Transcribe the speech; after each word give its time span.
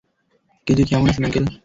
Keiji 0.67 0.83
কেমন 0.89 1.05
আছেন, 1.09 1.23
uncle? 1.27 1.45